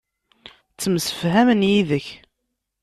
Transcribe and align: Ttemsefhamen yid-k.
Ttemsefhamen 0.73 1.67
yid-k. 1.69 2.05